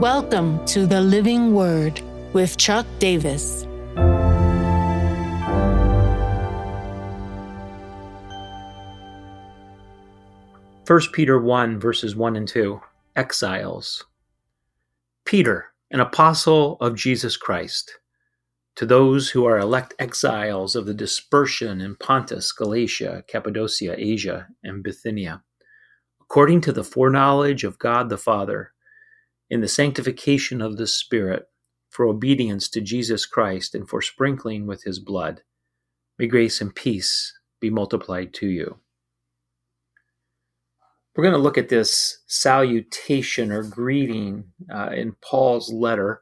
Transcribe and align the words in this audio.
Welcome 0.00 0.64
to 0.64 0.86
the 0.86 1.02
Living 1.02 1.52
Word 1.52 2.00
with 2.32 2.56
Chuck 2.56 2.86
Davis. 3.00 3.66
First 10.86 11.12
Peter 11.12 11.38
1, 11.38 11.78
verses 11.78 12.16
1 12.16 12.36
and 12.36 12.48
2 12.48 12.80
Exiles. 13.14 14.06
Peter, 15.26 15.66
an 15.90 16.00
apostle 16.00 16.78
of 16.80 16.94
Jesus 16.94 17.36
Christ, 17.36 17.98
to 18.76 18.86
those 18.86 19.28
who 19.28 19.44
are 19.44 19.58
elect 19.58 19.92
exiles 19.98 20.74
of 20.74 20.86
the 20.86 20.94
dispersion 20.94 21.82
in 21.82 21.94
Pontus, 21.94 22.52
Galatia, 22.52 23.22
Cappadocia, 23.28 23.96
Asia, 23.98 24.48
and 24.64 24.82
Bithynia, 24.82 25.42
according 26.22 26.62
to 26.62 26.72
the 26.72 26.84
foreknowledge 26.84 27.64
of 27.64 27.78
God 27.78 28.08
the 28.08 28.16
Father 28.16 28.69
in 29.50 29.60
the 29.60 29.68
sanctification 29.68 30.62
of 30.62 30.76
the 30.76 30.86
Spirit, 30.86 31.46
for 31.90 32.06
obedience 32.06 32.68
to 32.70 32.80
Jesus 32.80 33.26
Christ 33.26 33.74
and 33.74 33.88
for 33.88 34.00
sprinkling 34.00 34.66
with 34.66 34.84
his 34.84 35.00
blood. 35.00 35.42
May 36.18 36.28
grace 36.28 36.60
and 36.60 36.74
peace 36.74 37.36
be 37.60 37.68
multiplied 37.68 38.32
to 38.34 38.46
you. 38.46 38.78
We're 41.16 41.24
going 41.24 41.34
to 41.34 41.40
look 41.40 41.58
at 41.58 41.68
this 41.68 42.22
salutation 42.28 43.50
or 43.50 43.64
greeting 43.64 44.44
uh, 44.72 44.90
in 44.94 45.16
Paul's 45.20 45.72
letter. 45.72 46.20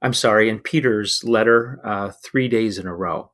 I'm 0.00 0.14
sorry, 0.14 0.48
in 0.48 0.60
Peter's 0.60 1.24
letter, 1.24 1.80
uh, 1.84 2.12
three 2.24 2.48
days 2.48 2.78
in 2.78 2.86
a 2.86 2.94
row. 2.94 3.32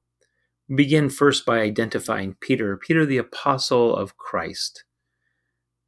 We 0.68 0.76
begin 0.76 1.10
first 1.10 1.44
by 1.44 1.60
identifying 1.60 2.36
Peter, 2.40 2.76
Peter 2.76 3.04
the 3.04 3.18
apostle 3.18 3.94
of 3.94 4.16
Christ. 4.16 4.84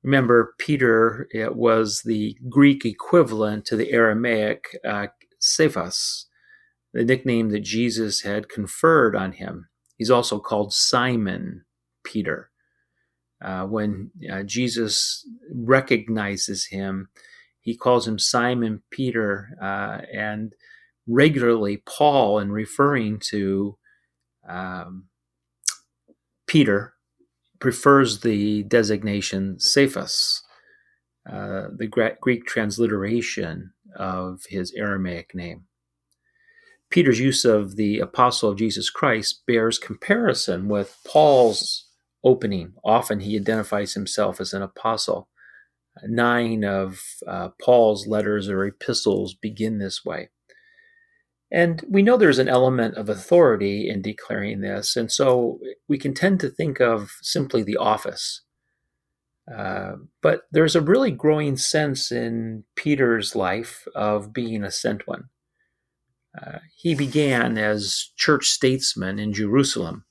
Remember, 0.02 0.54
Peter 0.58 1.26
it 1.32 1.56
was 1.56 2.02
the 2.04 2.36
Greek 2.48 2.84
equivalent 2.84 3.64
to 3.66 3.76
the 3.76 3.90
Aramaic 3.92 4.76
uh, 4.86 5.08
Cephas, 5.40 6.26
the 6.92 7.04
nickname 7.04 7.50
that 7.50 7.60
Jesus 7.60 8.22
had 8.22 8.48
conferred 8.48 9.16
on 9.16 9.32
him. 9.32 9.68
He's 9.96 10.10
also 10.10 10.38
called 10.38 10.72
Simon 10.72 11.64
Peter. 12.04 12.50
Uh, 13.44 13.64
when 13.64 14.10
uh, 14.32 14.42
Jesus 14.42 15.26
recognizes 15.52 16.66
him, 16.66 17.08
he 17.60 17.76
calls 17.76 18.08
him 18.08 18.18
Simon 18.18 18.82
Peter, 18.90 19.50
uh, 19.60 19.98
and 20.12 20.54
regularly 21.06 21.82
Paul, 21.86 22.38
in 22.38 22.50
referring 22.50 23.20
to 23.30 23.76
um, 24.48 25.06
Peter, 26.46 26.94
prefers 27.60 28.20
the 28.20 28.62
designation 28.64 29.58
Cephas, 29.58 30.42
uh, 31.30 31.68
the 31.76 31.86
Greek 32.20 32.46
transliteration 32.46 33.72
of 33.96 34.42
his 34.48 34.72
Aramaic 34.72 35.34
name. 35.34 35.64
Peter's 36.90 37.20
use 37.20 37.44
of 37.44 37.76
the 37.76 37.98
apostle 37.98 38.50
of 38.50 38.58
Jesus 38.58 38.88
Christ 38.88 39.42
bears 39.46 39.78
comparison 39.78 40.68
with 40.68 40.96
Paul's 41.06 41.86
opening. 42.24 42.72
Often 42.82 43.20
he 43.20 43.36
identifies 43.36 43.94
himself 43.94 44.40
as 44.40 44.52
an 44.52 44.62
apostle. 44.62 45.28
Nine 46.04 46.64
of 46.64 47.00
uh, 47.26 47.50
Paul's 47.60 48.06
letters 48.06 48.48
or 48.48 48.64
epistles 48.64 49.34
begin 49.34 49.78
this 49.78 50.04
way. 50.04 50.30
And 51.50 51.82
we 51.88 52.02
know 52.02 52.16
there's 52.16 52.38
an 52.38 52.48
element 52.48 52.96
of 52.96 53.08
authority 53.08 53.88
in 53.88 54.02
declaring 54.02 54.60
this. 54.60 54.96
And 54.96 55.10
so 55.10 55.58
we 55.88 55.98
can 55.98 56.12
tend 56.12 56.40
to 56.40 56.50
think 56.50 56.80
of 56.80 57.12
simply 57.22 57.62
the 57.62 57.76
office. 57.76 58.42
Uh, 59.52 59.92
but 60.20 60.42
there's 60.52 60.76
a 60.76 60.82
really 60.82 61.10
growing 61.10 61.56
sense 61.56 62.12
in 62.12 62.64
Peter's 62.76 63.34
life 63.34 63.88
of 63.94 64.32
being 64.32 64.62
a 64.62 64.70
sent 64.70 65.06
one. 65.06 65.30
Uh, 66.38 66.58
he 66.76 66.94
began 66.94 67.56
as 67.56 68.10
church 68.16 68.48
statesman 68.48 69.18
in 69.18 69.32
Jerusalem, 69.32 70.04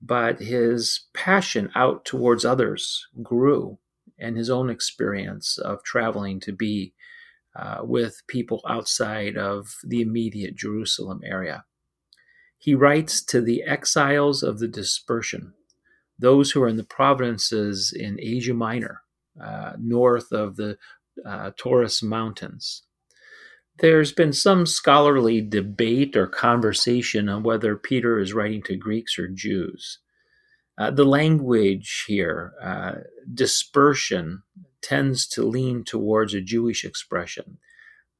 but 0.00 0.38
his 0.38 1.06
passion 1.12 1.70
out 1.74 2.04
towards 2.04 2.44
others 2.44 3.08
grew, 3.22 3.78
and 4.18 4.36
his 4.36 4.48
own 4.48 4.70
experience 4.70 5.58
of 5.58 5.82
traveling 5.82 6.38
to 6.40 6.52
be 6.52 6.94
uh, 7.56 7.78
with 7.82 8.22
people 8.26 8.60
outside 8.68 9.36
of 9.36 9.76
the 9.84 10.00
immediate 10.00 10.56
Jerusalem 10.56 11.20
area. 11.24 11.64
He 12.58 12.74
writes 12.74 13.22
to 13.26 13.40
the 13.40 13.62
exiles 13.62 14.42
of 14.42 14.58
the 14.58 14.68
dispersion, 14.68 15.52
those 16.18 16.52
who 16.52 16.62
are 16.62 16.68
in 16.68 16.76
the 16.76 16.84
provinces 16.84 17.92
in 17.94 18.18
Asia 18.20 18.54
Minor, 18.54 19.02
uh, 19.40 19.72
north 19.78 20.32
of 20.32 20.56
the 20.56 20.78
uh, 21.24 21.50
Taurus 21.56 22.02
Mountains. 22.02 22.82
There's 23.78 24.12
been 24.12 24.32
some 24.32 24.66
scholarly 24.66 25.40
debate 25.40 26.16
or 26.16 26.26
conversation 26.26 27.28
on 27.28 27.42
whether 27.42 27.76
Peter 27.76 28.20
is 28.20 28.32
writing 28.32 28.62
to 28.62 28.76
Greeks 28.76 29.18
or 29.18 29.28
Jews. 29.28 29.98
Uh, 30.78 30.90
the 30.90 31.04
language 31.04 32.04
here, 32.06 32.52
uh, 32.62 32.92
dispersion, 33.32 34.42
tends 34.84 35.26
to 35.28 35.44
lean 35.44 35.84
towards 35.84 36.34
a 36.34 36.42
Jewish 36.42 36.84
expression. 36.84 37.58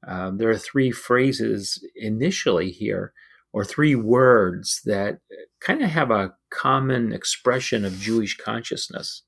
Um, 0.06 0.38
there 0.38 0.50
are 0.50 0.58
three 0.58 0.90
phrases 0.90 1.84
initially 1.96 2.70
here, 2.72 3.12
or 3.52 3.64
three 3.64 3.94
words 3.94 4.82
that 4.84 5.20
kind 5.60 5.82
of 5.82 5.90
have 5.90 6.10
a 6.10 6.34
common 6.50 7.12
expression 7.12 7.84
of 7.84 8.00
Jewish 8.00 8.36
consciousness. 8.36 9.22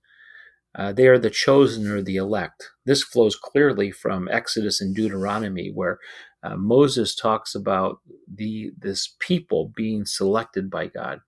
Uh, 0.75 0.93
they 0.93 1.09
are 1.09 1.19
the 1.19 1.31
chosen 1.31 1.89
or 1.91 2.03
the 2.03 2.17
elect. 2.17 2.71
This 2.87 3.03
flows 3.03 3.37
clearly 3.37 3.93
from 3.93 4.29
Exodus 4.31 4.81
and 4.81 4.95
Deuteronomy, 4.97 5.71
where 5.75 5.99
uh, 6.43 6.57
Moses 6.57 7.15
talks 7.15 7.55
about 7.55 8.01
the 8.33 8.73
this 8.79 9.15
people 9.21 9.73
being 9.77 10.07
selected 10.07 10.71
by 10.71 10.89
God. 10.89 11.21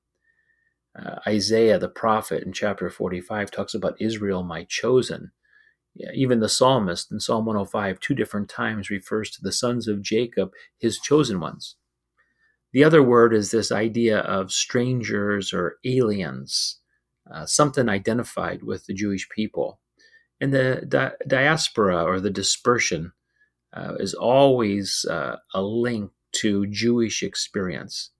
Uh, 0.99 1.17
Isaiah 1.27 1.79
the 1.79 1.89
prophet 1.89 2.43
in 2.45 2.53
chapter 2.53 2.91
45 2.91 3.51
talks 3.51 3.75
about 3.75 4.01
Israel, 4.01 4.43
my 4.43 4.65
chosen. 4.69 5.33
Even 6.15 6.41
the 6.41 6.49
psalmist 6.49 7.11
in 7.11 7.21
Psalm 7.21 7.47
105, 7.47 8.01
two 8.01 8.15
different 8.15 8.49
times, 8.49 8.91
refers 8.91 9.31
to 9.31 9.43
the 9.43 9.53
sons 9.53 9.89
of 9.89 10.03
Jacob, 10.03 10.51
his 10.79 10.99
chosen 10.99 11.41
ones. 11.41 11.77
The 12.73 12.85
other 12.85 13.03
word 13.03 13.35
is 13.35 13.51
this 13.51 13.73
idea 13.73 14.19
of 14.21 14.53
strangers 14.53 15.53
or 15.53 15.79
aliens, 15.85 16.79
uh, 17.33 17.47
something 17.47 17.89
identified 17.89 18.63
with 18.63 18.87
the 18.87 18.95
Jewish 18.95 19.29
people. 19.31 19.81
And 20.41 20.53
the 20.53 20.85
di- 20.87 21.13
diaspora 21.27 22.05
or 22.05 22.21
the 22.21 22.31
dispersion 22.31 23.13
uh, 23.73 23.95
is 23.99 24.15
always 24.15 25.05
uh, 25.11 25.37
a 25.55 25.63
link 25.63 26.11
to 26.33 26.67
Jewish 26.67 27.23
experience. 27.23 28.11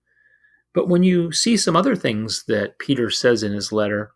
But 0.75 0.89
when 0.89 1.03
you 1.03 1.33
see 1.33 1.57
some 1.57 1.77
other 1.77 1.97
things 1.97 2.45
that 2.49 2.79
Peter 2.79 3.11
says 3.11 3.43
in 3.43 3.53
his 3.53 3.73
letter, 3.73 4.13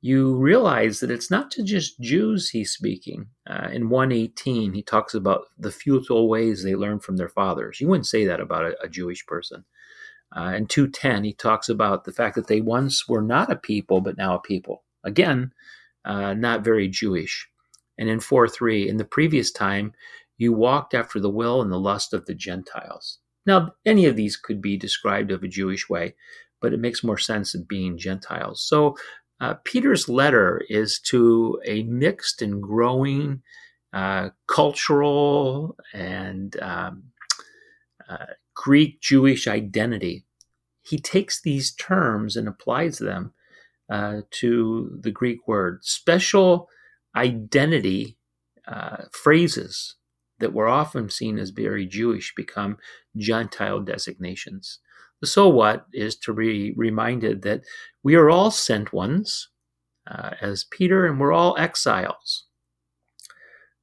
you 0.00 0.36
realize 0.36 1.00
that 1.00 1.10
it's 1.10 1.30
not 1.30 1.50
to 1.52 1.62
just 1.62 2.00
Jews 2.00 2.50
he's 2.50 2.70
speaking. 2.70 3.28
Uh, 3.48 3.68
in 3.72 3.88
118, 3.88 4.72
he 4.72 4.82
talks 4.82 5.14
about 5.14 5.46
the 5.58 5.70
futile 5.70 6.28
ways 6.28 6.62
they 6.62 6.74
learn 6.74 7.00
from 7.00 7.16
their 7.16 7.28
fathers. 7.28 7.80
You 7.80 7.88
wouldn't 7.88 8.06
say 8.06 8.24
that 8.26 8.40
about 8.40 8.64
a, 8.64 8.76
a 8.82 8.88
Jewish 8.88 9.26
person. 9.26 9.64
Uh, 10.36 10.52
in 10.56 10.66
210, 10.66 11.24
he 11.24 11.32
talks 11.32 11.68
about 11.68 12.04
the 12.04 12.12
fact 12.12 12.34
that 12.34 12.46
they 12.46 12.60
once 12.60 13.08
were 13.08 13.22
not 13.22 13.50
a 13.50 13.56
people, 13.56 14.00
but 14.00 14.18
now 14.18 14.36
a 14.36 14.40
people. 14.40 14.84
Again, 15.04 15.52
uh, 16.04 16.34
not 16.34 16.64
very 16.64 16.88
Jewish. 16.88 17.48
And 17.98 18.08
in 18.08 18.18
4.3, 18.18 18.86
in 18.86 18.98
the 18.98 19.04
previous 19.04 19.50
time, 19.50 19.92
you 20.36 20.52
walked 20.52 20.94
after 20.94 21.18
the 21.18 21.30
will 21.30 21.62
and 21.62 21.72
the 21.72 21.80
lust 21.80 22.12
of 22.12 22.26
the 22.26 22.34
Gentiles. 22.34 23.18
Now, 23.46 23.72
any 23.86 24.06
of 24.06 24.16
these 24.16 24.36
could 24.36 24.60
be 24.60 24.76
described 24.76 25.30
of 25.30 25.42
a 25.42 25.48
Jewish 25.48 25.88
way, 25.88 26.14
but 26.60 26.72
it 26.72 26.80
makes 26.80 27.04
more 27.04 27.18
sense 27.18 27.54
of 27.54 27.68
being 27.68 27.96
Gentiles. 27.96 28.62
So 28.62 28.96
uh, 29.40 29.54
Peter's 29.64 30.08
letter 30.08 30.62
is 30.68 30.98
to 31.00 31.60
a 31.64 31.82
mixed 31.84 32.40
and 32.42 32.62
growing 32.62 33.42
uh, 33.92 34.30
cultural 34.46 35.76
and 35.92 36.58
um, 36.60 37.04
uh, 38.08 38.26
Greek 38.54 39.00
Jewish 39.00 39.46
identity. 39.46 40.24
He 40.82 40.98
takes 40.98 41.40
these 41.40 41.74
terms 41.74 42.36
and 42.36 42.48
applies 42.48 42.98
them 42.98 43.32
uh, 43.90 44.22
to 44.32 44.98
the 45.00 45.10
Greek 45.10 45.46
word. 45.46 45.84
Special 45.84 46.68
identity 47.14 48.16
uh, 48.66 49.04
phrases 49.12 49.96
that 50.38 50.52
were 50.52 50.68
often 50.68 51.08
seen 51.08 51.38
as 51.38 51.50
very 51.50 51.86
Jewish 51.86 52.34
become 52.36 52.76
Gentile 53.16 53.80
designations. 53.80 54.80
The 55.20 55.26
so 55.26 55.48
what 55.48 55.86
is 55.92 56.16
to 56.18 56.34
be 56.34 56.74
reminded 56.76 57.42
that 57.42 57.62
we 58.02 58.14
are 58.14 58.28
all 58.28 58.50
sent 58.50 58.92
ones, 58.92 59.48
uh, 60.10 60.30
as 60.40 60.64
Peter, 60.64 61.06
and 61.06 61.18
we're 61.18 61.32
all 61.32 61.56
exiles. 61.58 62.44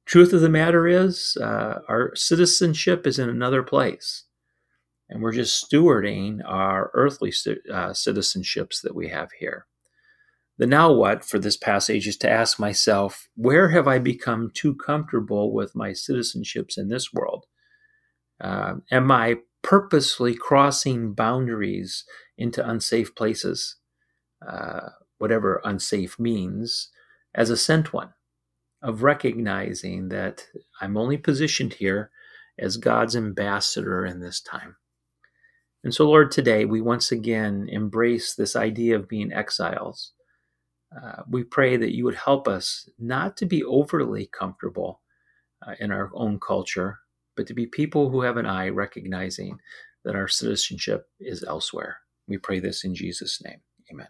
Truth 0.06 0.32
of 0.32 0.42
the 0.42 0.48
matter 0.48 0.86
is, 0.86 1.36
uh, 1.40 1.80
our 1.88 2.14
citizenship 2.14 3.06
is 3.06 3.18
in 3.18 3.28
another 3.28 3.62
place, 3.62 4.24
and 5.08 5.22
we're 5.22 5.32
just 5.32 5.70
stewarding 5.70 6.40
our 6.46 6.90
earthly 6.94 7.30
uh, 7.30 7.90
citizenships 7.90 8.80
that 8.82 8.94
we 8.94 9.08
have 9.08 9.30
here. 9.38 9.66
The 10.56 10.66
now 10.66 10.92
what 10.92 11.24
for 11.24 11.38
this 11.40 11.56
passage 11.56 12.06
is 12.06 12.16
to 12.18 12.30
ask 12.30 12.60
myself, 12.60 13.28
where 13.34 13.70
have 13.70 13.88
I 13.88 13.98
become 13.98 14.52
too 14.54 14.74
comfortable 14.74 15.52
with 15.52 15.74
my 15.74 15.90
citizenships 15.90 16.78
in 16.78 16.88
this 16.88 17.12
world? 17.12 17.46
Uh, 18.40 18.74
am 18.92 19.10
I 19.10 19.38
purposely 19.64 20.36
crossing 20.36 21.12
boundaries 21.12 22.04
into 22.38 22.68
unsafe 22.68 23.16
places, 23.16 23.76
uh, 24.46 24.90
whatever 25.18 25.60
unsafe 25.64 26.20
means, 26.20 26.90
as 27.34 27.50
a 27.50 27.56
sent 27.56 27.92
one? 27.92 28.10
Of 28.82 29.02
recognizing 29.02 30.10
that 30.10 30.46
I'm 30.80 30.98
only 30.98 31.16
positioned 31.16 31.72
here 31.72 32.10
as 32.58 32.76
God's 32.76 33.16
ambassador 33.16 34.04
in 34.04 34.20
this 34.20 34.42
time. 34.42 34.76
And 35.82 35.94
so, 35.94 36.06
Lord, 36.06 36.30
today 36.30 36.66
we 36.66 36.82
once 36.82 37.10
again 37.10 37.66
embrace 37.70 38.34
this 38.34 38.54
idea 38.54 38.96
of 38.96 39.08
being 39.08 39.32
exiles. 39.32 40.12
Uh, 40.94 41.22
we 41.28 41.44
pray 41.44 41.78
that 41.78 41.94
you 41.94 42.04
would 42.04 42.14
help 42.14 42.46
us 42.46 42.88
not 42.98 43.36
to 43.38 43.46
be 43.46 43.64
overly 43.64 44.26
comfortable 44.26 45.00
uh, 45.66 45.74
in 45.80 45.90
our 45.90 46.10
own 46.14 46.38
culture, 46.38 47.00
but 47.36 47.46
to 47.46 47.54
be 47.54 47.66
people 47.66 48.10
who 48.10 48.22
have 48.22 48.36
an 48.36 48.46
eye 48.46 48.68
recognizing 48.68 49.58
that 50.04 50.16
our 50.16 50.28
citizenship 50.28 51.06
is 51.18 51.44
elsewhere. 51.44 51.98
We 52.28 52.38
pray 52.38 52.60
this 52.60 52.84
in 52.84 52.94
Jesus' 52.94 53.42
name. 53.44 53.60
Amen. 53.92 54.08